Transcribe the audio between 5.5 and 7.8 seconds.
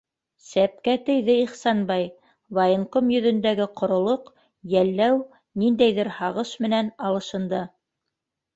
ниндәйҙер һағыш менән алышынды.